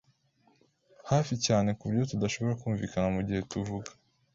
Hafi 1.09 1.33
cyane 1.45 1.69
kuburyo 1.77 2.03
tudashobora 2.11 2.59
kumvikana 2.61 3.07
mugihe 3.15 3.39
tuvuga 3.51 3.89